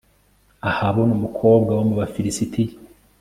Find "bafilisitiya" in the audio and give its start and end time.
1.99-2.75